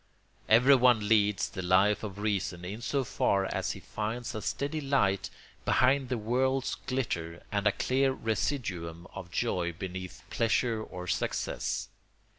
[0.49, 5.29] Everyone leads the Life of Reason in so far as he finds a steady light
[5.63, 11.87] behind the world's glitter and a clear residuum of joy beneath pleasure or success.